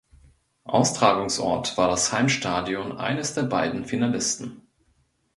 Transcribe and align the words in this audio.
Austragungsort 0.63 1.77
war 1.77 1.87
das 1.87 2.11
Heimstadion 2.11 2.97
eines 2.97 3.35
der 3.35 3.43
beiden 3.43 3.85
Finalisten. 3.85 4.63